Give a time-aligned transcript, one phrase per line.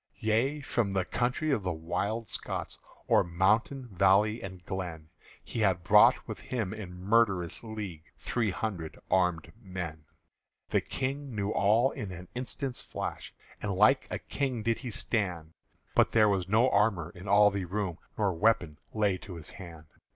[0.17, 5.09] Yea, from the country of the Wild Scots, O'er mountain, valley, and glen,
[5.43, 10.05] He had brought with him in murderous league Three hundred armèd men.
[10.69, 15.53] The King knew all in an instant's flash, And like a King did he stand;
[15.93, 19.85] But there was no armour in all the room, Nor weapon lay to his hand.